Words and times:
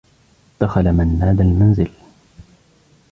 دخل 0.61 0.91
منّاد 0.91 1.41
المنزل. 1.41 1.89